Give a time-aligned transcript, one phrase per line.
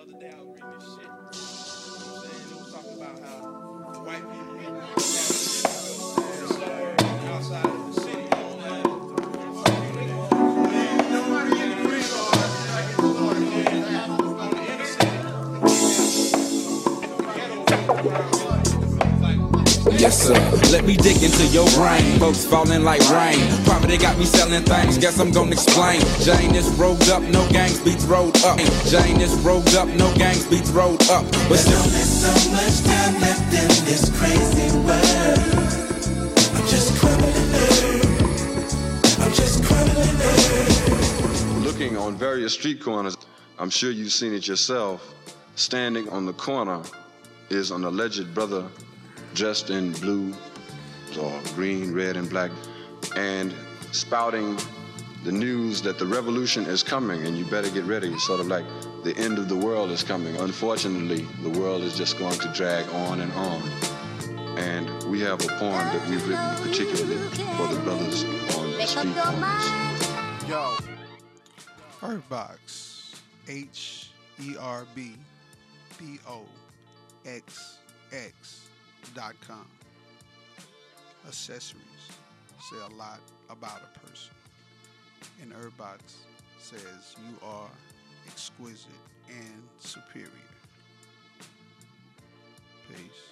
[0.00, 1.10] The other day I was reading this shit.
[2.22, 2.48] Saying?
[2.50, 3.36] It was talking about how
[4.00, 4.80] white people
[7.28, 7.99] outside of the
[19.88, 20.34] Yes, sir.
[20.72, 22.18] Let me dig into your brain.
[22.18, 23.40] Folks falling like rain.
[23.64, 24.98] Probably got me selling things.
[24.98, 26.00] Guess I'm gonna explain.
[26.20, 28.58] Jane is rolled up, no gangs beats rolled up.
[28.84, 31.24] Jane is rolled up, no gangs beats rolled up.
[31.48, 35.38] But still, There's only so much time left in this crazy world.
[36.54, 39.20] I'm just crumbling earth.
[39.20, 41.64] I'm just crumbling earth.
[41.64, 43.16] looking on various street corners,
[43.58, 45.14] I'm sure you've seen it yourself.
[45.54, 46.82] Standing on the corner
[47.48, 48.68] is an alleged brother
[49.34, 50.34] dressed in blue
[51.20, 52.50] or green, red, and black,
[53.16, 53.54] and
[53.92, 54.56] spouting
[55.24, 58.16] the news that the revolution is coming and you better get ready.
[58.18, 58.64] Sort of like
[59.04, 60.36] the end of the world is coming.
[60.36, 63.62] Unfortunately, the world is just going to drag on and on.
[64.58, 67.16] And we have a poem that we've written particularly
[67.56, 68.24] for the brothers
[68.56, 70.48] on the street corners.
[70.48, 70.76] Yo.
[72.00, 72.90] Herbox.
[73.48, 74.10] H
[74.40, 75.14] E R B
[75.98, 76.42] B O
[77.26, 77.78] X
[78.12, 78.69] X
[79.14, 79.66] dot com.
[81.26, 81.84] Accessories
[82.70, 84.34] say a lot about a person.
[85.42, 86.00] And Herbox
[86.58, 87.68] says you are
[88.26, 88.88] exquisite
[89.28, 90.30] and superior.
[92.88, 93.22] Peace.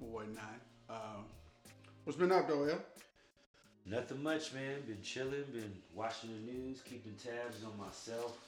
[0.00, 0.60] or whatnot.
[0.90, 1.24] Um,
[2.04, 2.78] what's been up though?
[3.84, 4.80] Nothing much, man.
[4.86, 8.38] Been chilling, been watching the news, keeping tabs on myself.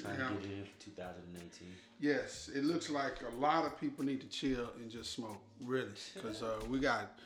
[0.00, 0.28] Trying Yeah.
[0.28, 1.68] to get in for 2018.
[2.00, 5.92] Yes, it looks like a lot of people need to chill and just smoke, really,
[6.14, 7.18] because uh, we got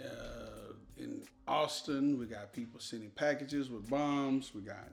[0.00, 4.54] uh, in Austin, we got people sending packages with bombs.
[4.54, 4.88] We got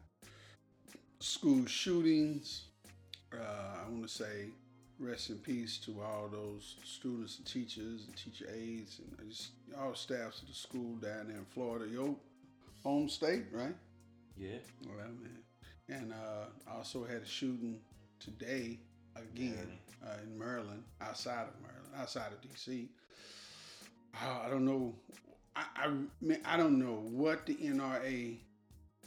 [1.19, 2.65] school shootings.
[3.33, 4.49] Uh, I want to say
[4.99, 9.93] rest in peace to all those students and teachers and teacher aides and just all
[9.95, 11.85] staffs of the school down there in Florida.
[11.87, 12.15] Your
[12.83, 13.75] home state, right?
[14.37, 14.57] Yeah.
[14.85, 15.29] Well, man.
[15.87, 17.79] And uh, also had a shooting
[18.19, 18.79] today
[19.15, 19.67] again
[20.05, 22.89] uh, in Maryland, outside of Maryland, outside of D.C.
[24.15, 24.95] Uh, I don't know.
[25.55, 25.87] I, I
[26.21, 28.37] mean, I don't know what the NRA,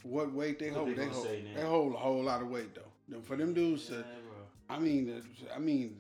[0.03, 0.97] what weight they What hold.
[0.97, 1.27] they hold.
[1.57, 3.21] They hold a whole lot of weight though.
[3.23, 4.28] For them dudes Yeah, bro.
[4.69, 5.23] I mean,
[5.55, 5.97] I mean,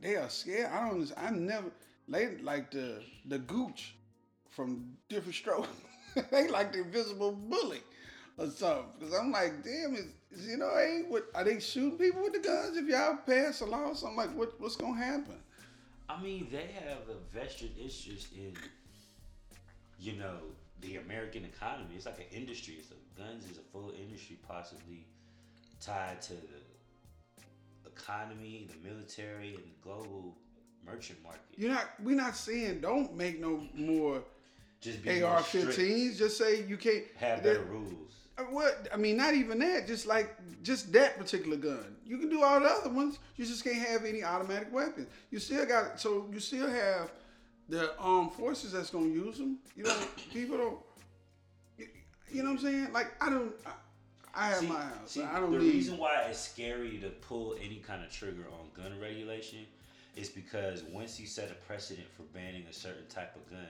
[0.00, 0.70] they are scared.
[0.72, 1.12] I don't.
[1.16, 1.70] I never.
[2.08, 3.94] They like the the gooch
[4.50, 5.68] from Diff'rent Strokes.
[6.30, 7.80] they like the invisible bully
[8.36, 8.84] or something.
[8.98, 12.32] Because I'm like, damn, is, is you know, hey, what are they shooting people with
[12.32, 12.76] the guns?
[12.76, 15.36] If y'all pass a law, so I'm like, what what's gonna happen?
[16.08, 18.54] I mean, they have a vested interest in,
[19.98, 20.38] you know,
[20.80, 21.94] the American economy.
[21.96, 22.74] It's like an industry.
[22.78, 25.06] It's So guns is a full industry, possibly
[25.80, 26.71] tied to the
[27.96, 30.36] economy, the military, and the global
[30.84, 31.42] merchant market.
[31.56, 31.88] You're not.
[32.02, 34.22] We're not saying don't make no more
[34.80, 36.18] Just be more strict, AR-15s.
[36.18, 38.10] Just say you can't Have that- rules.
[38.38, 39.86] Uh, What I mean, not even that.
[39.86, 41.96] Just like just that particular gun.
[42.06, 43.18] You can do all the other ones.
[43.36, 45.08] You just can't have any automatic weapons.
[45.30, 47.12] You still got so you still have
[47.68, 49.58] the armed forces that's gonna use them.
[49.76, 49.96] You know,
[50.32, 50.78] people don't.
[51.78, 51.86] You,
[52.32, 52.92] you know what I'm saying?
[52.92, 53.52] Like I don't.
[53.66, 53.70] I,
[54.34, 55.10] I have See- my house.
[55.10, 58.70] see, I don't the reason why it's scary to pull any kind of trigger on
[58.82, 59.66] gun regulation
[60.16, 63.68] is because once you set a precedent for banning a certain type of gun,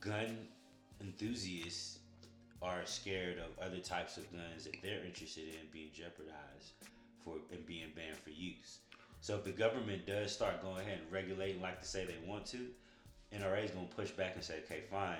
[0.00, 0.36] gun
[1.00, 1.98] enthusiasts
[2.62, 6.72] are scared of other types of guns that they're interested in being jeopardized
[7.24, 8.78] for and being banned for use.
[9.22, 12.46] So if the government does start going ahead and regulating like to say they want
[12.46, 12.66] to,
[13.34, 15.16] NRA is gonna push back and say, okay, fine.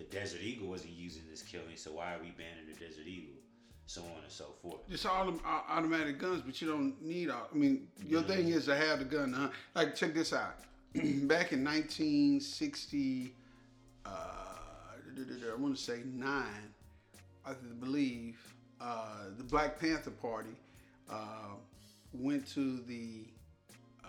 [0.00, 3.34] The Desert Eagle wasn't using this killing, so why are we banning the Desert Eagle?
[3.84, 4.80] So on and so forth.
[4.88, 7.48] It's all them automatic guns, but you don't need all.
[7.52, 9.34] I mean, your thing is to have the gun.
[9.34, 9.50] Huh?
[9.74, 10.54] Like, check this out.
[10.94, 13.34] Back in 1960,
[14.06, 16.72] uh, I want to say nine,
[17.44, 18.38] I believe,
[18.80, 20.56] uh, the Black Panther Party
[21.10, 21.56] uh,
[22.14, 23.26] went to the
[24.02, 24.08] uh,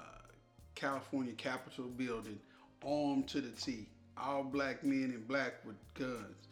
[0.73, 2.39] California Capitol building
[2.81, 3.87] armed to the T.
[4.17, 6.47] All black men and black with guns.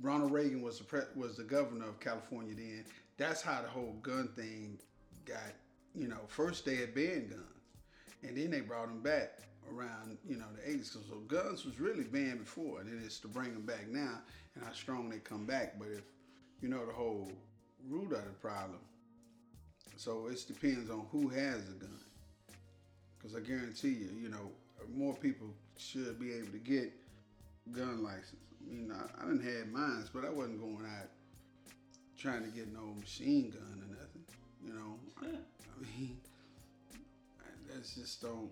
[0.00, 2.84] Ronald Reagan was the pre- was the governor of California then.
[3.16, 4.78] That's how the whole gun thing
[5.24, 5.54] got.
[5.94, 7.42] You know, first they had banned guns,
[8.22, 9.38] and then they brought them back
[9.72, 10.92] around you know the 80s.
[10.92, 14.20] So guns was really banned before, and then it's to bring them back now,
[14.54, 15.78] and how strong they come back.
[15.78, 16.04] But if
[16.62, 17.30] you know the whole
[17.88, 18.78] root of the problem,
[19.96, 21.98] so it depends on who has the gun.
[23.16, 24.52] Because I guarantee you, you know,
[24.94, 26.92] more people should be able to get
[27.72, 28.36] gun license.
[28.66, 31.08] I mean, I, I didn't have mines, but I wasn't going out
[32.16, 34.24] trying to get no machine gun or nothing.
[34.64, 36.18] You know, I, I mean,
[37.40, 38.50] I- that's just don't.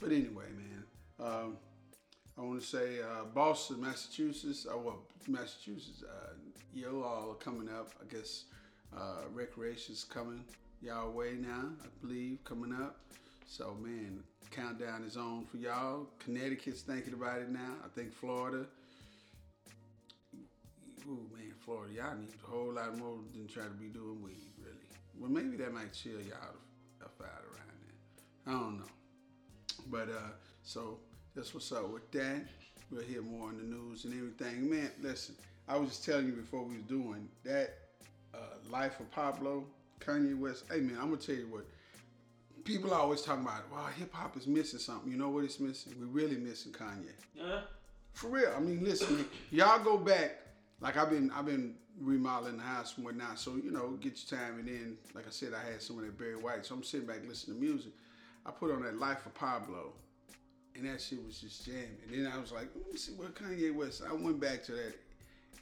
[0.00, 0.84] But anyway, man,
[1.20, 1.56] um,
[2.38, 4.66] I want to say uh, Boston, Massachusetts.
[4.72, 6.02] Uh, well, Massachusetts.
[6.02, 6.34] Uh,
[6.74, 7.92] yo, all are coming up.
[8.02, 8.44] I guess
[8.96, 10.44] uh, recreation's coming
[10.82, 11.66] y'all way now.
[11.84, 12.98] I believe coming up.
[13.46, 14.22] So man,
[14.52, 16.06] countdown is on for y'all.
[16.18, 17.74] Connecticut's thinking about it now.
[17.84, 18.66] I think Florida.
[21.08, 24.52] Ooh man, Florida, y'all need a whole lot more than try to be doing weed,
[24.62, 24.76] really.
[25.18, 26.56] Well, maybe that might chill y'all
[27.24, 28.54] out around there.
[28.54, 28.84] I don't know.
[29.90, 30.32] But uh,
[30.62, 30.98] so
[31.34, 32.46] that's what's up with that.
[32.90, 34.68] We'll hear more on the news and everything.
[34.68, 35.34] Man, listen,
[35.68, 37.78] I was just telling you before we was doing that
[38.34, 38.38] uh,
[38.70, 39.64] Life of Pablo,
[40.00, 40.64] Kanye West.
[40.70, 41.66] Hey man, I'm gonna tell you what.
[42.64, 45.10] People are always talking about, wow, hip hop is missing something.
[45.10, 45.94] You know what it's missing?
[45.98, 47.10] We're really missing Kanye.
[47.34, 47.60] Yeah.
[48.12, 48.52] For real.
[48.56, 50.38] I mean, listen, y'all go back.
[50.80, 53.38] Like I've been, I've been remodeling the house and whatnot.
[53.38, 54.58] So you know, get your time.
[54.58, 56.66] And then, like I said, I had some of that Barry White.
[56.66, 57.92] So I'm sitting back listening to music.
[58.44, 59.92] I put on that Life of Pablo,
[60.74, 61.98] and that shit was just jamming.
[62.06, 64.02] And then I was like, let me see what Kanye West.
[64.08, 64.94] I went back to that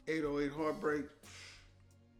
[0.07, 1.05] 808 Heartbreak.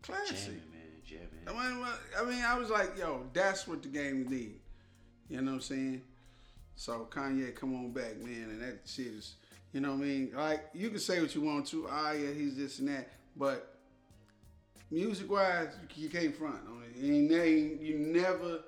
[0.04, 0.38] Classic.
[0.38, 0.82] Jamming, man.
[1.04, 1.48] Jamming.
[1.48, 1.86] I mean,
[2.20, 4.61] I mean, I was like, yo, that's what the game need.
[5.32, 6.02] You know what I'm saying?
[6.76, 9.36] So Kanye, come on back, man, and that shit is,
[9.72, 10.32] you know what I mean?
[10.36, 13.08] Like you can say what you want to, ah, yeah, he's this and that,
[13.38, 13.78] but
[14.90, 16.98] music wise, you can't front on it.
[17.02, 18.60] You, never,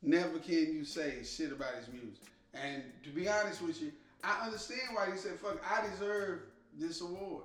[0.00, 2.22] never can you say shit about his music.
[2.54, 3.90] And to be honest with you,
[4.22, 6.42] I understand why he said, "Fuck, I deserve
[6.78, 7.44] this award."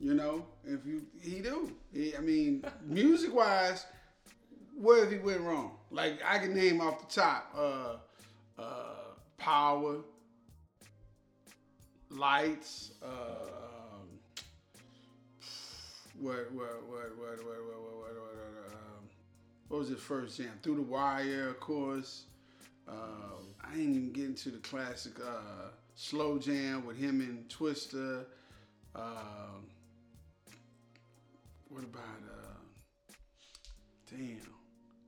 [0.00, 1.72] You know, if you he do.
[1.92, 3.84] He, I mean, music wise,
[4.78, 5.75] where have he went wrong?
[5.90, 7.96] Like I can name off the top, uh,
[8.60, 9.98] uh, Power,
[12.10, 14.08] Lights, uh, um,
[16.18, 19.08] what, what, what, what, what, what, what, what, what, um,
[19.68, 20.50] what was his first jam?
[20.62, 22.24] Through the Wire, of course.
[22.88, 28.24] Um, I ain't even getting to the classic uh, slow jam with him and Twista.
[28.94, 29.66] Um,
[31.68, 33.12] what about uh,
[34.10, 34.40] damn?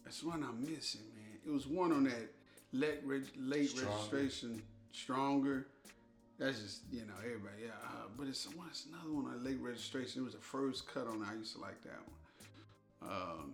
[0.09, 1.39] That's one I'm missing, man.
[1.47, 2.33] It was one on that
[2.73, 3.93] late, reg- late Stronger.
[3.93, 5.67] registration, stronger.
[6.39, 7.73] That's just you know everybody, yeah.
[7.85, 10.23] Uh, but it's one, it's another one on late registration.
[10.23, 11.21] It was the first cut on.
[11.21, 11.27] it.
[11.31, 12.01] I used to like that
[13.03, 13.13] one.
[13.13, 13.53] Um,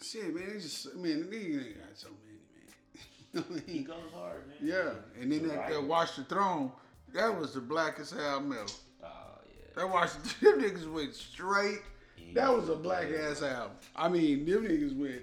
[0.00, 0.44] shit, man.
[0.54, 3.02] It's just man, they ain't got so many, man.
[3.32, 4.56] You know what I He goes hard, man.
[4.62, 6.70] Yeah, and then that, that Watch the Throne,
[7.14, 8.62] that was the blackest album ever.
[9.02, 9.08] Oh
[9.48, 9.82] yeah.
[9.82, 11.80] That Watch the them niggas went straight.
[12.34, 13.76] That was a black ass album.
[13.94, 15.22] I mean, them niggas went.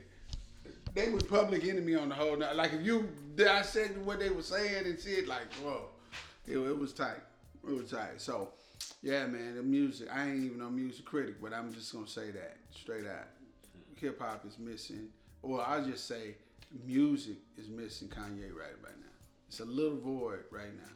[0.94, 2.38] They was Public Enemy on the whole.
[2.38, 2.56] night.
[2.56, 5.88] Like if you dissect what they were saying and shit, like whoa,
[6.48, 7.22] it, it was tight.
[7.68, 8.20] It was tight.
[8.22, 8.50] So,
[9.02, 10.10] yeah, man, the music.
[10.14, 13.28] I ain't even a music critic, but I'm just gonna say that straight out.
[14.00, 15.08] Hip hop is missing,
[15.42, 16.36] or I'll just say
[16.86, 19.08] music is missing Kanye right about now.
[19.48, 20.94] It's a little void right now.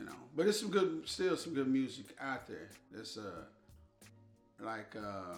[0.00, 0.12] you know.
[0.36, 2.68] But it's some good, still some good music out there.
[2.98, 3.44] It's uh,
[4.60, 5.36] like uh,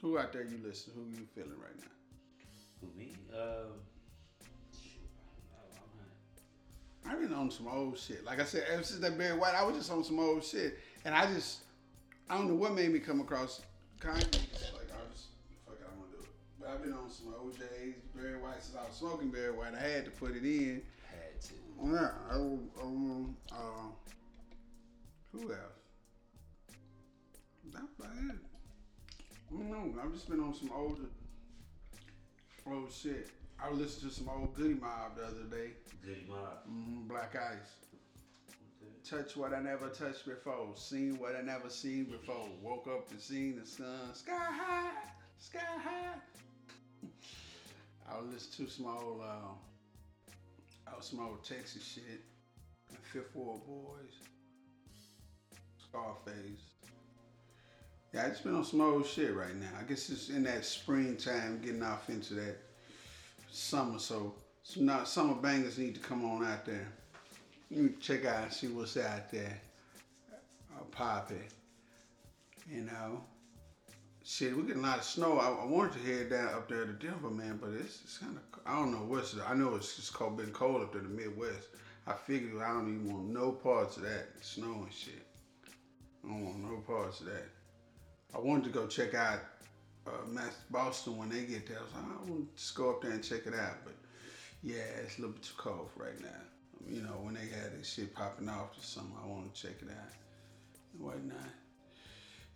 [0.00, 0.92] who out there you listen?
[0.94, 1.86] Who you feeling right now?
[2.80, 3.12] Who me?
[4.72, 5.00] Shoot,
[5.52, 7.10] I don't know.
[7.10, 8.24] I'm I've been on some old shit.
[8.24, 10.78] Like I said, ever since that Barry White, I was just on some old shit,
[11.04, 11.60] and I just,
[12.28, 13.60] I don't know what made me come across
[14.00, 14.14] Kanye.
[14.16, 15.28] Like I just,
[15.66, 16.28] fuck it, I'm gonna do it.
[16.58, 19.74] But I've been on some OJ's, Barry White since I was smoking Barry White.
[19.74, 20.82] I had to put it in.
[21.06, 21.54] Had to.
[21.84, 23.90] Yeah, I, um, uh,
[25.32, 25.79] who else?
[27.74, 28.36] About it.
[29.50, 30.00] I don't know.
[30.02, 31.02] I've just been on some older,
[32.66, 33.28] old shit.
[33.62, 35.72] I listened to some old Goodie Mob the other day.
[36.04, 36.64] Goodie Mob.
[36.66, 37.74] hmm Black Ice.
[38.82, 38.92] Okay.
[39.22, 40.72] Touch what I never touched before.
[40.76, 42.48] Seen what I never seen before.
[42.62, 44.14] Woke up and seen the sun.
[44.14, 44.92] Sky high,
[45.38, 46.18] sky high.
[48.10, 50.32] I was listening to some old, uh,
[50.88, 52.22] oh, some old Texas shit.
[53.12, 54.18] Fifth Ward Boys.
[55.78, 56.69] Scarface.
[58.12, 59.70] Yeah, I just been on some old shit right now.
[59.78, 62.56] I guess it's in that springtime, getting off into that
[63.52, 63.98] summer.
[64.00, 66.88] So some not summer bangers need to come on out there.
[67.70, 69.60] You check out and see what's out there.
[70.76, 71.52] I'll pop it.
[72.68, 73.22] You know.
[74.24, 75.38] Shit, we getting a lot of snow.
[75.38, 78.36] I, I wanted to head down up there to Denver, man, but it's, it's kind
[78.36, 81.16] of I don't know what's I know it's just cold, been cold up there in
[81.16, 81.68] the Midwest.
[82.06, 85.26] I figured I don't even want no parts of that snow and shit.
[86.24, 87.48] I don't want no parts of that.
[88.34, 89.40] I wanted to go check out
[90.06, 91.78] uh, Boston when they get there.
[91.78, 93.94] I was like, I want to just go up there and check it out, but
[94.62, 96.28] yeah, it's a little bit too cold right now.
[96.88, 99.76] You know, when they had this shit popping off or something, I want to check
[99.82, 100.12] it out
[100.94, 101.36] and whatnot.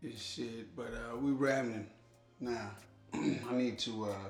[0.03, 1.87] This shit, but uh, we rambling
[2.41, 2.71] now.
[3.15, 4.29] I need to uh,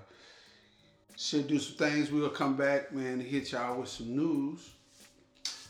[1.16, 2.10] should do some things.
[2.10, 4.70] We'll come back, man, hit y'all with some news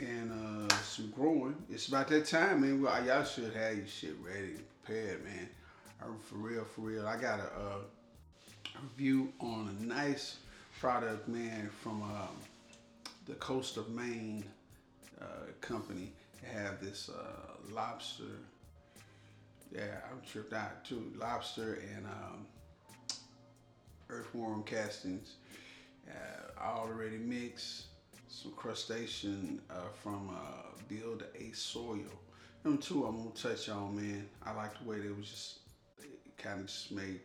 [0.01, 1.57] and uh, some growing.
[1.71, 2.81] It's about that time, man.
[3.07, 5.49] Y'all should have your shit ready, prepared, man.
[6.01, 7.07] Uh, For real, for real.
[7.07, 7.79] I got a,
[8.83, 10.39] review on a nice
[10.81, 12.37] product, man, from um,
[13.27, 14.45] the coast of Maine
[15.21, 15.25] uh,
[15.61, 16.13] company.
[16.43, 18.25] They have this uh, lobster.
[19.73, 21.13] Yeah, I'm tripped out too.
[21.17, 22.47] Lobster and um,
[24.11, 25.35] earthworm castings,
[26.09, 27.85] uh, already mixed.
[28.29, 29.61] Some crustacean
[30.03, 30.37] from
[30.89, 32.01] Build a Soil.
[32.65, 34.29] Them two I'm gonna touch on, man.
[34.45, 35.59] I like the way they was just
[36.45, 37.21] kind of just made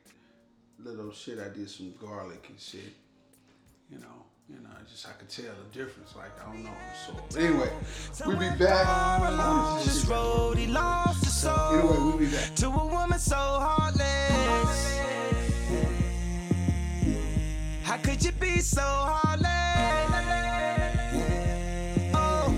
[0.80, 1.40] little shit.
[1.40, 2.94] I did some garlic and shit.
[3.92, 6.16] You know, you know, just I could tell the difference.
[6.16, 6.70] Like I don't know
[7.06, 7.22] the.
[7.30, 7.72] But anyway,
[8.26, 8.86] we be back.
[10.06, 12.56] road, he lost his soul Anyway, we be back.
[12.56, 15.00] to a woman so heartless.
[17.84, 19.50] How could you be so heartless?
[22.14, 22.56] Oh,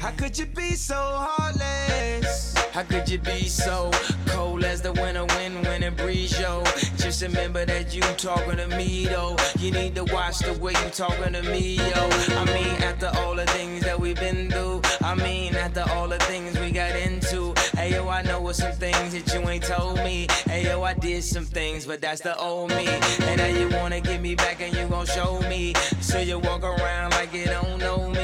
[0.00, 2.47] how could you be so heartless?
[2.78, 3.90] How could you be so
[4.26, 6.62] cold as the winter wind when it breeze, yo?
[6.96, 9.36] Just remember that you talking to me, though.
[9.58, 12.08] You need to watch the way you talking to me, yo.
[12.38, 16.18] I mean, after all the things that we've been through, I mean, after all the
[16.18, 17.52] things we got into.
[17.76, 20.28] Hey, yo, I know what some things that you ain't told me.
[20.44, 22.86] Hey, yo, I did some things, but that's the old me.
[22.86, 25.74] And now you wanna get me back and you gon' show me.
[26.00, 28.17] So you walk around like you don't know me.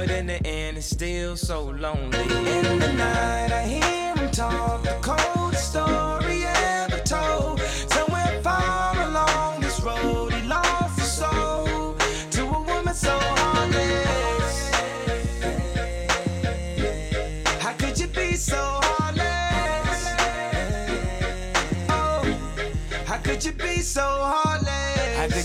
[0.00, 2.20] But in the end, it's still so lonely.
[2.20, 6.59] In the night, I hear him talk the coldest story ever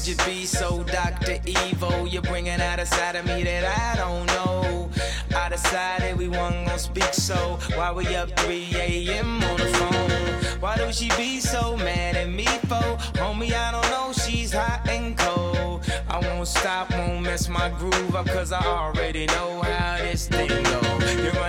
[0.05, 1.39] could you be so Dr.
[1.47, 2.05] Evil?
[2.07, 4.91] You're bringing out a side of me that I don't know.
[5.35, 9.43] I decided we wasn't gonna speak, so why we up 3 a.m.
[9.43, 10.61] on the phone?
[10.61, 12.85] Why do she be so mad at me for?
[13.17, 15.89] Homie, I don't know, she's hot and cold.
[16.07, 20.49] I won't stop, won't mess my groove up, cause I already know how this thing
[20.49, 20.84] go.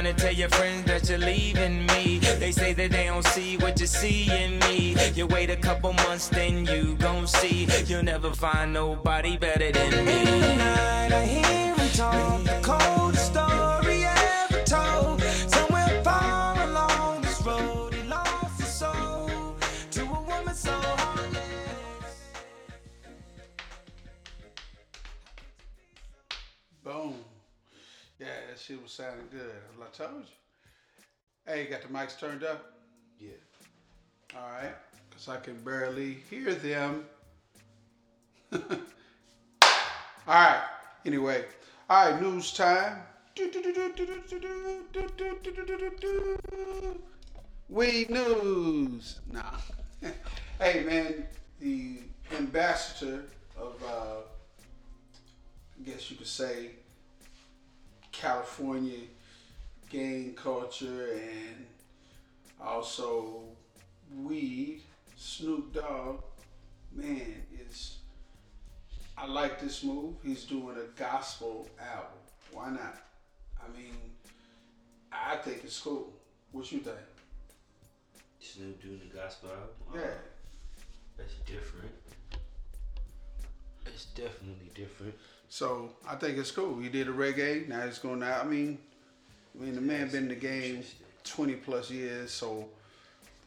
[0.06, 2.18] You run and tell your friends that you're leaving me.
[2.38, 4.94] They say that they don't see what you see in me.
[5.14, 7.66] You wait a couple months, then you gon' see.
[7.86, 10.24] You'll never find nobody better than me.
[10.24, 15.20] Tonight I hear him talk the coldest story ever told.
[15.22, 19.56] Somewhere far along this road, he lost his soul
[19.90, 21.40] to a woman so heartless.
[26.84, 27.35] Boom.
[28.56, 29.52] That shit was sounding good.
[29.82, 30.32] I told you.
[31.46, 32.72] Hey, you got the mics turned up?
[33.20, 33.32] Yeah.
[34.34, 34.74] All right.
[35.10, 37.04] Because I can barely hear them.
[38.54, 38.60] All
[40.26, 40.62] right.
[41.04, 41.44] Anyway,
[41.90, 43.02] All right, news time.
[47.68, 49.20] Weed news.
[49.30, 49.42] Nah.
[50.58, 51.26] hey man,
[51.60, 51.98] the
[52.34, 54.20] ambassador of, uh,
[55.78, 56.70] I guess you could say,
[58.16, 59.00] California
[59.90, 61.66] gang culture and
[62.60, 63.42] also
[64.16, 64.82] weed,
[65.16, 66.22] Snoop Dogg,
[66.92, 67.98] man, is
[69.18, 70.14] I like this move.
[70.22, 72.18] He's doing a gospel album.
[72.52, 72.96] Why not?
[73.62, 73.94] I mean,
[75.12, 76.12] I think it's cool.
[76.52, 76.96] What you think?
[78.40, 79.68] Snoop doing the gospel album.
[79.94, 80.00] Yeah.
[80.00, 80.14] Uh,
[81.18, 81.92] that's different.
[84.06, 85.14] It's definitely different.
[85.48, 86.80] So I think it's cool.
[86.82, 87.68] You did a reggae.
[87.68, 88.44] Now it's going out.
[88.44, 88.78] I mean,
[89.58, 90.82] I mean the man been in the game
[91.24, 92.30] twenty plus years.
[92.32, 92.68] So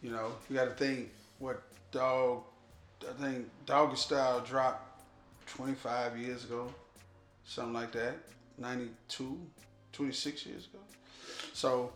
[0.02, 1.62] you know you got to think what
[1.92, 2.44] dog.
[3.02, 5.02] I think Doggy Style dropped
[5.46, 6.74] twenty five years ago,
[7.46, 8.16] something like that.
[8.60, 9.40] 92,
[9.94, 10.80] 26 years ago.
[11.54, 11.92] So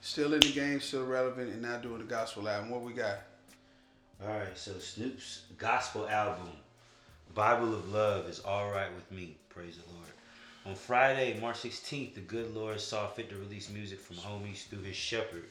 [0.00, 2.70] still in the game, still relevant, and now doing the gospel album.
[2.70, 3.18] What we got?
[4.22, 6.48] All right, so Snoop's gospel album,
[7.34, 9.36] Bible of Love, is all right with me.
[9.48, 10.08] Praise the Lord.
[10.66, 14.82] On Friday, March 16th, the good Lord saw fit to release music from homies through
[14.82, 15.44] his shepherd,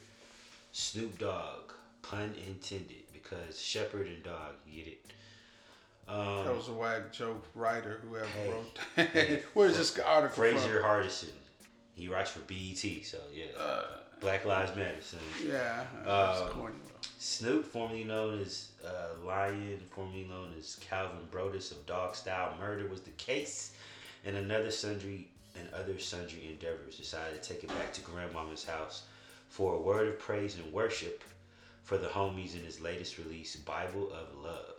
[0.71, 1.71] Snoop Dogg.
[2.01, 4.99] Pun intended, because shepherd and dog, get it.
[6.07, 8.49] Um, That was a whack joke writer, whoever Hey.
[8.49, 9.43] wrote that.
[9.53, 10.89] Where's this article Fraser from?
[10.89, 11.29] Hardison.
[11.95, 13.45] He writes for BET, so yeah.
[13.57, 13.83] Uh,
[14.19, 14.95] Black Lives Matter.
[15.01, 15.17] So.
[15.47, 16.75] Yeah, that's Um, corny.
[17.23, 22.89] Snoop, formerly known as uh, Lion, formerly known as Calvin Broadus of Dog Style Murder,
[22.89, 23.71] was the case,
[24.25, 29.03] and another sundry and other sundry endeavors decided to take it back to Grandmama's house
[29.47, 31.23] for a word of praise and worship
[31.83, 34.75] for the homies in his latest release, Bible of Love.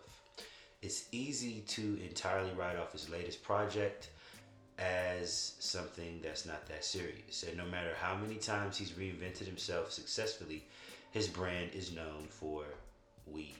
[0.82, 4.10] It's easy to entirely write off his latest project
[4.78, 7.42] as something that's not that serious.
[7.44, 10.66] And no matter how many times he's reinvented himself successfully,
[11.14, 12.64] his brand is known for
[13.26, 13.54] weed.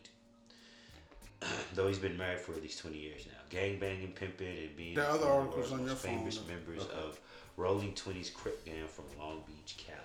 [1.75, 3.39] Though he's been married for at least 20 years now.
[3.49, 6.19] Gang banging, pimping, and being The other one of article's the on your most phone,
[6.19, 6.53] famous though.
[6.53, 6.97] members Okay.
[6.99, 7.21] of
[7.57, 10.01] Rolling 20s Crip Gang from Long Beach, Cali.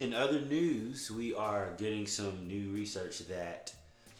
[0.00, 3.72] In other news, we are getting some new research that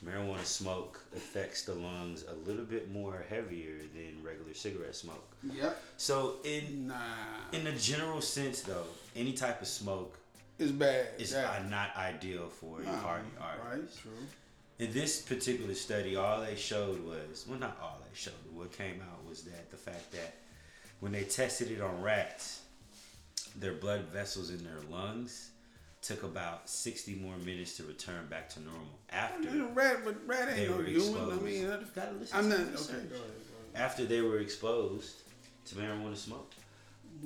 [0.04, 5.26] marijuana smoke affects the lungs a little bit more heavier than regular cigarette smoke.
[5.42, 5.82] Yep.
[5.96, 6.94] So in Nah.
[7.52, 10.16] in a general sense though, any type of smoke
[10.58, 11.08] It's bad.
[11.18, 14.12] It's uh, not ideal for your heart Right, true.
[14.78, 18.34] In this particular study, all they showed was well, not all they showed.
[18.52, 20.36] What came out was that the fact that
[21.00, 22.60] when they tested it on rats,
[23.54, 25.50] their blood vessels in their lungs
[26.02, 30.16] took about 60 more minutes to return back to normal after You know, rat, but
[30.26, 31.32] rat they ain't no were exposed.
[31.32, 32.58] I mean, gotta listen I'm not.
[32.60, 33.10] Okay, go ahead.
[33.10, 33.26] Go ahead.
[33.74, 35.16] after they were exposed
[35.66, 36.52] to marijuana smoke.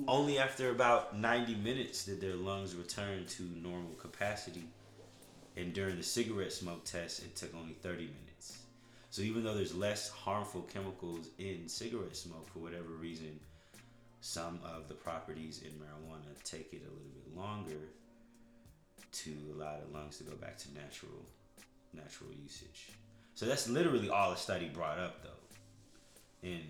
[0.07, 4.63] Only after about 90 minutes did their lungs return to normal capacity.
[5.57, 8.59] And during the cigarette smoke test, it took only 30 minutes.
[9.09, 13.39] So even though there's less harmful chemicals in cigarette smoke, for whatever reason,
[14.21, 17.89] some of the properties in marijuana take it a little bit longer
[19.11, 21.25] to allow the lungs to go back to natural
[21.93, 22.89] natural usage.
[23.35, 26.47] So that's literally all the study brought up though.
[26.47, 26.63] And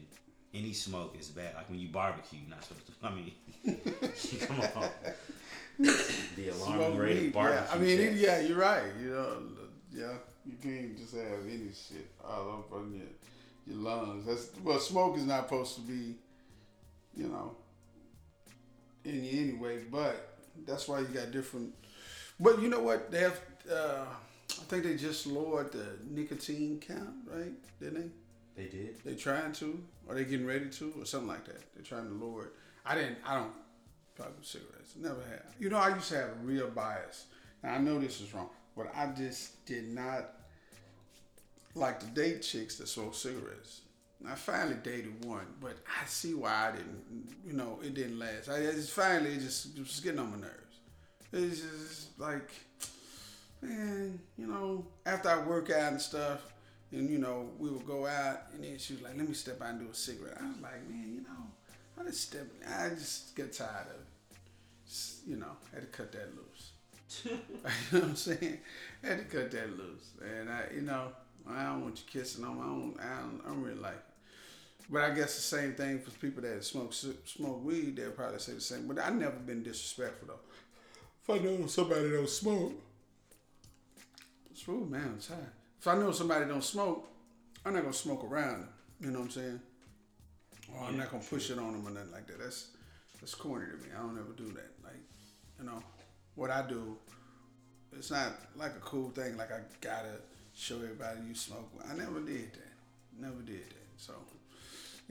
[0.54, 1.56] any smoke is bad.
[1.56, 3.32] Like when you barbecue, you're not supposed to I mean
[4.48, 4.90] come on.
[6.36, 7.66] the alarming Smoke rate weed, of barbecue.
[7.66, 8.84] Yeah, I mean, it, yeah, you're right.
[9.02, 9.38] You know,
[9.92, 10.14] yeah,
[10.46, 13.08] you can't just have any shit all up on your
[13.66, 14.26] your lungs.
[14.26, 16.16] That's well, smoke is not supposed to be,
[17.16, 17.56] you know,
[19.06, 19.84] in you anyway.
[19.90, 20.38] But
[20.68, 21.74] that's why you got different.
[22.40, 23.12] But you know what?
[23.12, 23.40] They have.
[23.72, 24.06] Uh,
[24.50, 27.54] I think they just lowered the nicotine count, right?
[27.80, 28.08] Didn't they?
[28.56, 29.04] They did.
[29.04, 31.74] They trying to, or they getting ready to, or something like that.
[31.74, 32.54] They're trying to lower it.
[32.86, 33.18] I didn't.
[33.26, 33.54] I don't
[34.38, 34.96] with cigarettes.
[34.96, 35.56] Never have.
[35.60, 37.26] You know, I used to have a real bias.
[37.64, 40.26] Now I know this is wrong, but I just did not
[41.76, 43.82] like to date chicks that smoke cigarettes.
[44.28, 47.30] I finally dated one, but I see why I didn't.
[47.46, 48.50] You know, it didn't last.
[48.50, 50.58] I I just finally it just it was getting on my nerves.
[51.34, 52.52] It's just like,
[53.62, 56.51] man, you know, after I work out and stuff,
[56.92, 59.62] and you know, we would go out, and then she was like, "Let me step
[59.62, 61.48] out and do a cigarette." I was like, "Man, you know,
[62.00, 62.48] I just step.
[62.68, 64.38] I just get tired of it.
[64.88, 66.72] Just, you know, had to cut that loose.
[67.26, 68.60] you know what I'm saying?
[69.04, 71.08] had to cut that loose, and I, you know,
[71.50, 72.58] I don't want you kissing on.
[72.58, 73.00] I don't.
[73.00, 74.04] I don't, I don't really like it.
[74.90, 77.96] But I guess the same thing for people that smoke smoke weed.
[77.96, 78.88] They'll probably say the same.
[78.88, 81.36] But I've never been disrespectful though.
[81.36, 82.74] If I know somebody don't smoke,
[84.50, 85.14] it's rude, man.
[85.14, 85.61] I'm tired.
[85.82, 87.10] If I know somebody don't smoke,
[87.66, 88.70] I'm not gonna smoke around them.
[89.00, 89.60] You know what I'm saying?
[90.78, 92.40] or I'm not gonna push it on them or nothing like that.
[92.40, 92.68] That's
[93.20, 93.90] that's corny to me.
[93.96, 94.72] I don't ever do that.
[94.84, 95.02] Like,
[95.60, 95.84] you know,
[96.36, 96.98] what I do,
[97.98, 99.38] it's not like a cool thing.
[99.38, 100.18] Like I gotta
[100.56, 101.70] show everybody you smoke.
[101.90, 103.20] I never did that.
[103.20, 103.88] Never did that.
[103.98, 104.14] So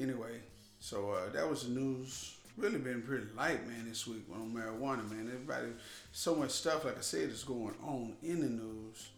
[0.01, 0.41] anyway,
[0.81, 2.37] so uh, that was the news.
[2.57, 5.31] Really been pretty light, man, this week on marijuana, man.
[5.33, 5.69] Everybody,
[6.13, 9.09] so much stuff, like I said, is going on in the news.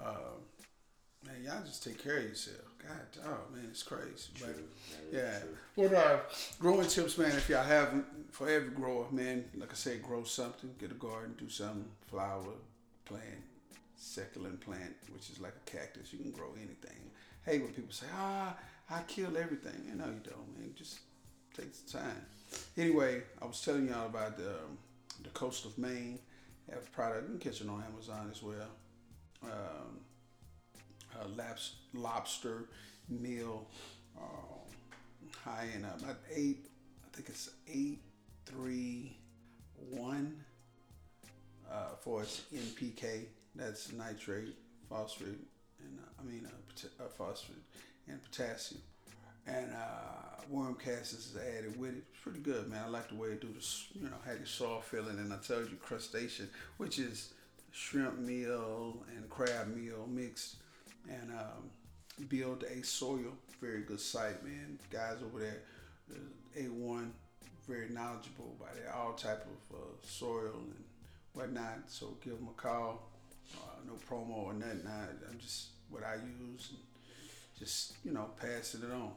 [0.00, 0.38] Uh,
[1.28, 2.58] man, y'all just take care of yourself.
[2.82, 4.30] God, oh man, it's crazy.
[4.40, 4.56] But
[5.12, 5.38] yeah,
[5.76, 6.18] but uh,
[6.58, 7.30] growing tips, man.
[7.32, 11.34] If y'all haven't, for every grower, man, like I said, grow something, get a garden,
[11.38, 12.54] do something, flower,
[13.04, 13.42] plant,
[13.96, 16.12] succulent plant, which is like a cactus.
[16.12, 17.10] You can grow anything.
[17.44, 18.56] Hey, when people say, ah,
[18.90, 20.72] I kill everything, you know you don't, man.
[20.74, 21.00] Just
[21.56, 22.24] takes time.
[22.76, 24.78] Anyway, I was telling y'all about the um,
[25.22, 26.20] the coast of Maine.
[26.70, 27.22] Have a product.
[27.22, 28.68] You can catch it on Amazon as well.
[29.42, 30.00] Um,
[31.20, 32.68] uh, laps, lobster
[33.08, 33.66] meal,
[34.16, 34.22] uh,
[35.44, 36.66] high in about eight.
[37.04, 38.00] I think it's eight
[38.46, 39.16] three
[39.90, 40.44] one
[41.70, 43.24] uh, for its NPK.
[43.54, 44.54] That's nitrate,
[44.88, 45.28] phosphate,
[45.80, 47.56] and uh, I mean uh, uh, phosphate
[48.08, 48.80] and potassium.
[49.46, 49.72] And
[50.50, 52.02] worm castings is added with it.
[52.10, 52.82] It's pretty good, man.
[52.84, 53.86] I like the way it do this.
[53.94, 57.32] You know, had the soft filling, and I told you crustacean, which is
[57.70, 60.56] shrimp meal and crab meal mixed,
[61.08, 63.36] and um, build a soil.
[63.60, 64.78] Very good site, man.
[64.90, 65.62] Guys over there,
[66.10, 67.10] uh, A1,
[67.66, 70.84] very knowledgeable about it, all type of uh, soil and
[71.32, 71.80] whatnot.
[71.88, 73.10] So give them a call.
[73.54, 74.86] Uh, no promo or nothing.
[74.86, 76.78] I, I'm just what I use and
[77.58, 79.12] just you know passing it on.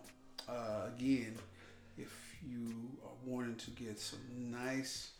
[0.49, 1.35] Uh, again,
[1.97, 5.11] if you are wanting to get some nice,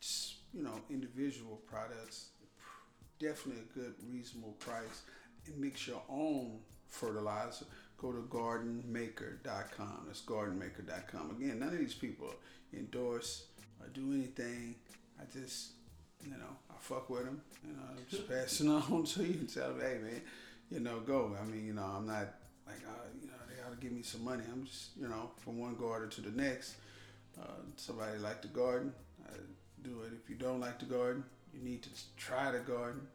[0.00, 2.28] just, you know, individual products,
[3.18, 5.02] definitely a good reasonable price,
[5.46, 7.66] and mix your own fertilizer.
[7.98, 10.04] Go to gardenmaker.com.
[10.06, 11.36] That's gardenmaker.com.
[11.38, 12.34] Again, none of these people
[12.72, 13.46] endorse
[13.80, 14.74] or do anything.
[15.20, 15.72] I just,
[16.24, 17.40] you know, I fuck with them.
[17.66, 20.20] You know, I'm just passing on to you and tell them, hey, man,
[20.70, 21.36] you know, go.
[21.40, 22.34] I mean, you know, I'm not
[22.66, 24.42] like, uh, you know, they ought to give me some money.
[24.50, 26.74] I'm just, you know, from one garden to the next.
[27.40, 28.92] Uh, somebody like the garden,
[29.26, 29.32] I
[29.82, 30.12] do it.
[30.22, 33.06] If you don't like the garden, you need to try the garden.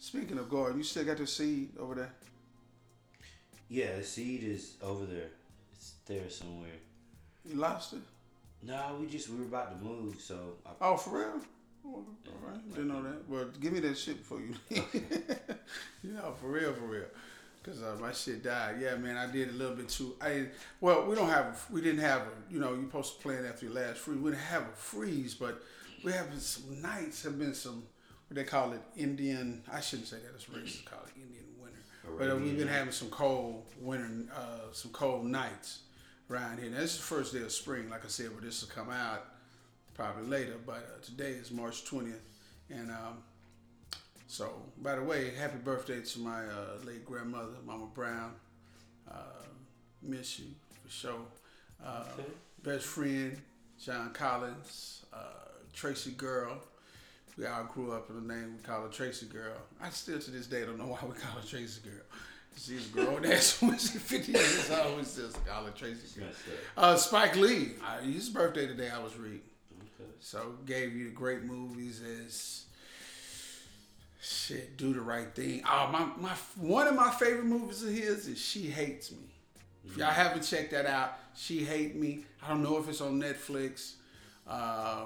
[0.00, 2.12] Speaking of garden, you still got the seed over there?
[3.68, 5.28] Yeah, the seed is over there.
[5.74, 6.70] It's there somewhere.
[7.44, 8.00] You lost it?
[8.62, 11.40] No, we just we were about to move, so I, Oh, for real?
[11.84, 12.04] All
[12.42, 13.28] right, didn't know that.
[13.28, 14.84] Well, give me that shit before you leave.
[16.02, 17.04] you know, for real, for real.
[17.62, 18.76] Cause uh, my shit died.
[18.80, 20.14] Yeah, man, I did a little bit too.
[20.20, 20.46] I
[20.80, 23.66] well, we don't have, we didn't have a, you know, you're supposed to plan after
[23.66, 24.18] your last freeze.
[24.18, 25.62] We didn't have a freeze, but
[26.02, 27.82] we have some nights have been some,
[28.30, 29.60] what they call it, Indian.
[29.72, 30.30] I shouldn't say that.
[30.36, 30.84] It's racist.
[30.84, 31.78] Call it Indian winter.
[32.16, 35.80] But uh, we've been having some cold winter, uh, some cold nights
[36.30, 36.70] around here.
[36.70, 37.90] Now, this is the first day of spring.
[37.90, 39.26] Like I said, but this will come out
[39.94, 40.54] probably later.
[40.64, 42.14] But uh, today is March 20th,
[42.70, 43.18] and um,
[44.28, 48.34] so, by the way, happy birthday to my uh, late grandmother, Mama Brown.
[49.10, 49.42] Uh,
[50.02, 50.46] miss you
[50.84, 51.20] for sure.
[51.84, 52.28] Uh, Okay.
[52.62, 53.40] Best friend,
[53.82, 55.16] John Collins, uh,
[55.72, 56.62] Tracy Girl.
[57.38, 58.56] We all grew up in the name.
[58.56, 59.52] We call her Tracy Girl.
[59.82, 62.02] I still to this day don't know why we call her Tracy Girl.
[62.56, 64.98] She's a grown ass when she's 50 years old.
[64.98, 66.28] We still call her Tracy Girl.
[66.76, 67.72] Uh, Spike Lee.
[67.86, 68.90] Uh, his birthday today.
[68.90, 69.40] I was reading.
[69.78, 70.10] Okay.
[70.20, 72.64] So gave you great movies as
[74.20, 75.62] shit, do the right thing.
[75.66, 79.18] Oh my my one of my favorite movies of his is She Hates Me.
[79.86, 82.24] If y'all haven't checked that out, She Hate Me.
[82.42, 83.94] I don't know if it's on Netflix,
[84.46, 85.04] uh,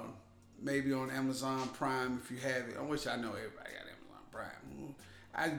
[0.61, 2.75] maybe on Amazon Prime if you have it.
[2.79, 4.49] I wish I know everybody got Amazon Prime.
[4.73, 4.91] Mm-hmm.
[5.35, 5.51] I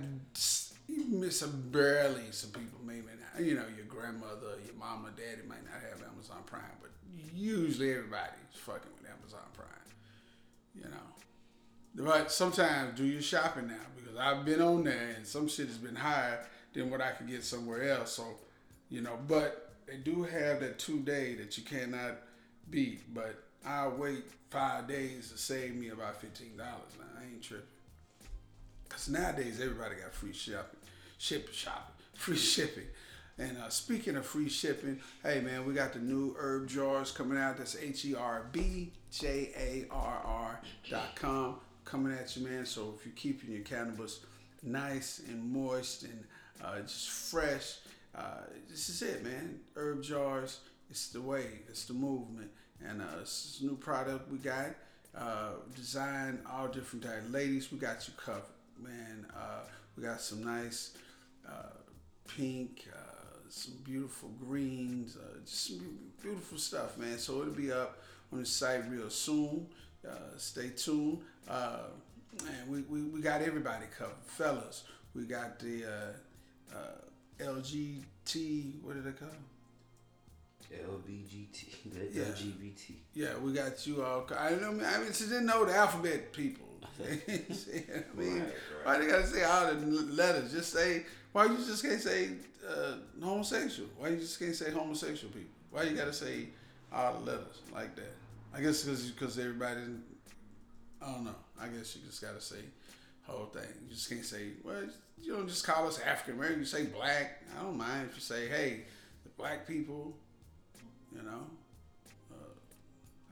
[0.89, 3.45] miss a barely some people maybe not.
[3.45, 6.91] You know, your grandmother, your mom or daddy might not have Amazon Prime, but
[7.35, 9.69] usually everybody's fucking with Amazon Prime.
[10.75, 12.05] You know.
[12.05, 15.79] But sometimes do your shopping now because I've been on there and some shit has
[15.79, 18.13] been higher than what I could get somewhere else.
[18.13, 18.25] So,
[18.91, 22.17] you know, but they do have that two day that you cannot
[22.69, 23.15] beat.
[23.15, 26.93] But I'll wait five days to save me about fifteen dollars.
[26.99, 27.67] Now I ain't tripping.
[28.89, 30.81] Cause nowadays everybody got free shipping,
[31.19, 32.87] ship shopping, free shipping.
[33.39, 37.37] And uh, speaking of free shipping, hey man, we got the new herb jars coming
[37.37, 37.59] out.
[37.59, 42.65] That's H E R B J A R R dot com coming at you, man.
[42.65, 44.21] So if you're keeping your cannabis
[44.63, 46.25] nice and moist and
[46.65, 47.79] uh, just fresh,
[48.15, 49.61] uh, this is it, man.
[49.75, 52.51] Herb jars, it's the way, it's the movement,
[52.85, 54.75] and uh, a new product we got.
[55.17, 57.31] Uh, design all different types.
[57.31, 58.43] Ladies, we got you covered,
[58.83, 59.25] man.
[59.35, 59.61] Uh,
[59.97, 60.99] we got some nice
[61.49, 61.71] uh,
[62.29, 67.17] pink, uh, some beautiful greens, uh, just some beautiful stuff, man.
[67.17, 67.99] So it'll be up
[68.31, 69.67] on the site real soon.
[70.37, 71.23] Stay tuned.
[71.49, 74.13] Man, we, we, we got everybody covered.
[74.27, 74.85] Fellas,
[75.15, 75.85] we got the
[77.41, 79.56] LGT, what did they call it?
[80.73, 81.65] LBGT,
[82.13, 82.23] Yeah.
[82.25, 82.95] LGBT.
[83.15, 84.27] Yeah, we got you all.
[84.37, 86.67] I mean, I mean, she didn't know the alphabet people.
[87.01, 88.53] I mean, Right,
[88.85, 89.75] why they gotta say all the
[90.13, 90.53] letters?
[90.53, 91.05] Just say.
[91.33, 92.31] Why you just can't say
[92.67, 93.91] uh, homosexual?
[93.99, 95.51] Why you just can't say homosexual people?
[95.71, 96.47] Why you gotta say
[96.91, 98.15] all the letters like that?
[98.55, 99.81] I guess because because everybody.
[101.03, 101.35] I don't know.
[101.61, 102.57] I guess you just gotta say
[103.25, 103.69] whole thing.
[103.87, 104.83] You just can't say well.
[105.21, 106.61] You don't just call us African American.
[106.61, 107.43] You say black.
[107.59, 108.83] I don't mind if you say hey,
[109.25, 110.17] the black people.
[111.17, 111.47] You know.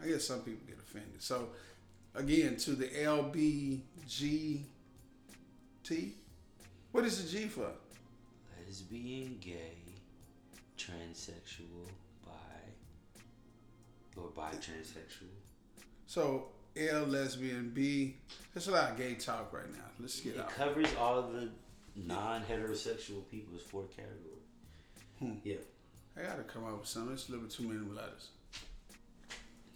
[0.03, 1.23] I guess some people get offended.
[1.23, 1.49] So,
[2.15, 4.61] again, to the LBGT,
[6.93, 7.71] what is the G for?
[8.67, 9.77] Lesbian, gay,
[10.77, 11.87] transsexual,
[12.27, 12.33] bi,
[14.17, 15.31] or bi transsexual.
[16.07, 18.17] So, L, lesbian, B.
[18.53, 19.85] There's a lot of gay talk right now.
[20.01, 20.51] Let's get It out.
[20.51, 21.49] covers all the
[21.95, 24.43] non heterosexual people as four categories.
[25.21, 25.35] Hmm.
[25.45, 25.57] Yeah.
[26.17, 27.15] I gotta come up with something.
[27.15, 28.29] It's a little bit too many letters.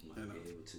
[0.07, 0.33] Might You know.
[0.33, 0.77] be able to.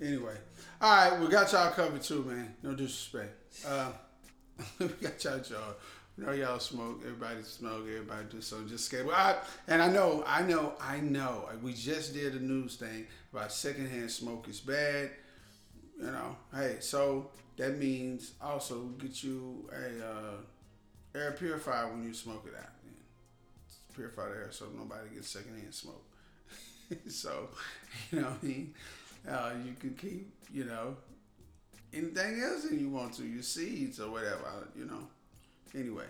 [0.00, 0.34] Anyway,
[0.80, 2.54] all right, we got y'all covered too, man.
[2.62, 3.36] No disrespect.
[3.64, 3.92] Uh,
[4.80, 5.74] we got y'all, y'all.
[6.18, 7.00] You know y'all smoke.
[7.04, 7.86] Everybody smoke.
[7.88, 8.62] Everybody do so.
[8.68, 9.06] Just skate.
[9.06, 9.36] Well, I,
[9.68, 11.48] and I know, I know, I know.
[11.62, 15.10] We just did a news thing about secondhand smoke is bad.
[15.98, 22.12] You know, hey, so that means also get you a uh, air purifier when you
[22.12, 22.70] smoke it out.
[23.94, 26.04] Purify the air so nobody gets secondhand smoke.
[27.08, 27.48] so,
[28.10, 28.74] you know I mean?
[29.28, 30.96] Uh, you can keep, you know,
[31.92, 35.08] anything else that you want to, your seeds or whatever, you know.
[35.74, 36.04] Anyway,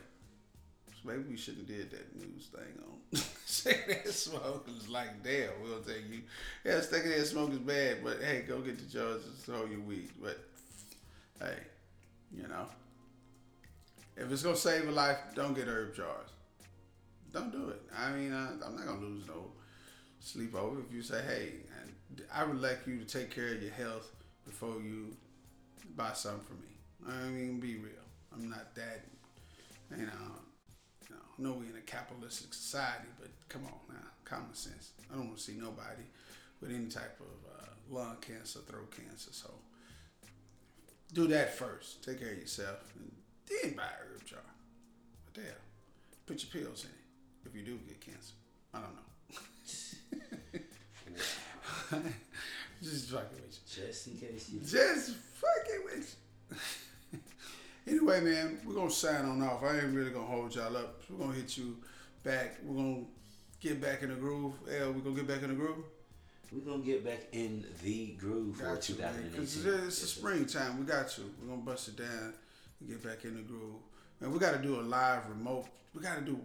[0.88, 4.66] so maybe we shouldn't did that news thing on secondhand smoke.
[4.74, 6.22] It's like, damn, we'll take you.
[6.64, 10.10] Yeah, secondhand smoke is bad, but hey, go get the jars and throw your weed.
[10.20, 10.38] But
[11.38, 11.58] hey,
[12.34, 12.66] you know,
[14.16, 16.30] if it's gonna save a life, don't get herb jars.
[17.32, 17.82] Don't do it.
[17.96, 19.52] I mean, I, I'm not gonna lose no
[20.20, 21.52] sleep over if you say, hey,
[22.32, 24.12] I would like you to take care of your health
[24.44, 25.16] before you
[25.96, 27.14] buy something for me.
[27.14, 27.92] I mean, be real.
[28.32, 29.04] I'm not that,
[29.90, 30.12] you know,
[31.38, 34.92] you know, we're in a capitalistic society, but come on now, common sense.
[35.10, 36.02] I don't want to see nobody
[36.60, 39.30] with any type of uh, lung cancer, throat cancer.
[39.32, 39.50] So
[41.12, 42.04] do that first.
[42.04, 43.10] Take care of yourself, and
[43.48, 44.38] then buy a herb jar.
[45.24, 45.58] But there,
[46.26, 47.01] put your pills in it
[47.44, 48.34] if you do get cancer.
[48.74, 49.02] I don't know.
[52.82, 53.82] Just fucking with you.
[53.84, 54.60] Just in case you.
[54.60, 56.16] Just fucking with
[56.50, 57.18] you.
[57.86, 59.62] anyway, man, we're gonna sign on off.
[59.62, 61.02] I ain't really gonna hold y'all up.
[61.08, 61.76] We're gonna hit you
[62.22, 62.58] back.
[62.64, 63.04] We're gonna
[63.60, 64.54] get back in the groove.
[64.80, 65.84] L, we're gonna get back in the groove.
[66.50, 69.30] We're gonna get back in the groove for you, 2018.
[69.30, 70.78] Because it's the springtime.
[70.78, 71.22] We got to.
[71.40, 72.34] We're gonna bust it down
[72.80, 73.80] and get back in the groove.
[74.20, 75.66] Man, we gotta do a live remote.
[75.94, 76.38] We gotta do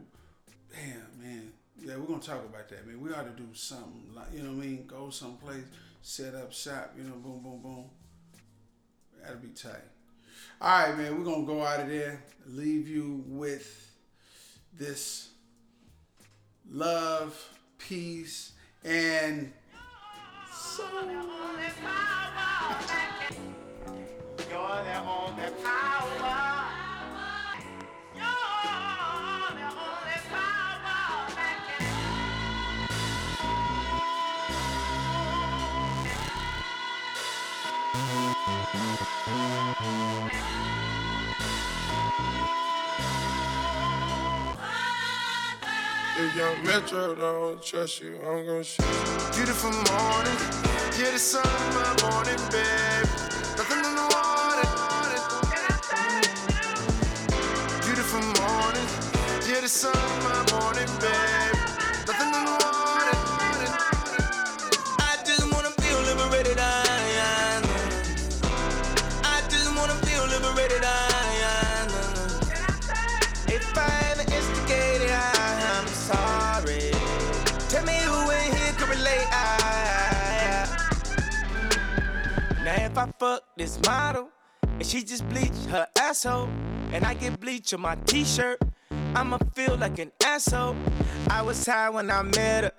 [0.74, 1.52] damn man.
[1.80, 3.00] Yeah, we're gonna talk about that, man.
[3.02, 5.64] We ought to do something like you know what I mean, go someplace,
[6.02, 7.86] set up shop, you know, boom, boom, boom.
[9.22, 9.84] That'll be tight.
[10.60, 13.92] All right, man, we're gonna go out of there, leave you with
[14.74, 15.27] this
[46.78, 48.86] Metro don't trust you, I'm gonna shoot.
[49.34, 50.38] Beautiful morning,
[50.96, 53.10] you're the sun my morning, babe.
[53.58, 54.68] Nothing in the water.
[57.84, 58.88] Beautiful morning,
[59.48, 60.27] you're the sun
[83.08, 84.30] I fuck this model
[84.64, 86.50] and she just bleach her asshole,
[86.92, 88.60] and I get bleach on my t-shirt,
[89.16, 90.76] I'ma feel like an asshole.
[91.30, 92.72] I was high when I met her.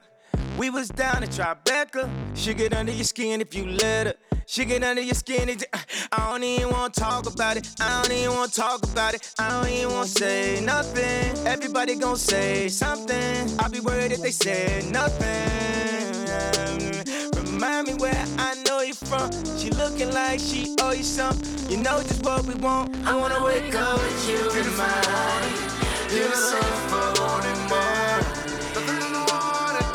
[0.58, 2.10] We was down at Tribeca.
[2.34, 4.14] She get under your skin if you let her.
[4.46, 5.48] She get under your skin.
[5.48, 5.64] It,
[6.12, 7.68] I don't even wanna talk about it.
[7.80, 9.34] I don't even wanna talk about it.
[9.38, 11.46] I don't even wanna say nothing.
[11.46, 13.58] Everybody gon' say something.
[13.58, 16.97] I'll be worried if they say nothing.
[17.58, 19.32] Remind me where I know you from.
[19.58, 21.68] She looking like she owe you something.
[21.68, 22.94] You know just what we want.
[23.04, 25.56] I wanna wake up with you in the morning.
[26.08, 27.20] You're sun for
[27.68, 28.20] more.
[28.74, 29.86] Nothing in the water.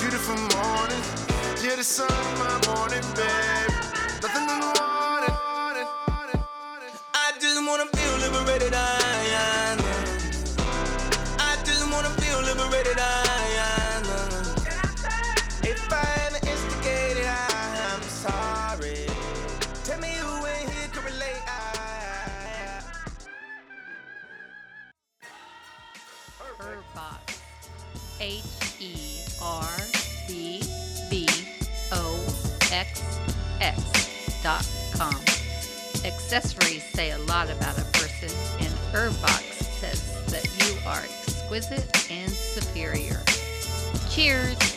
[0.00, 1.02] Beautiful morning.
[1.62, 3.55] You're the sun my morning, babe.
[36.26, 42.32] Accessories say a lot about a person, and Herbox says that you are exquisite and
[42.32, 43.22] superior.
[44.10, 44.75] Cheers!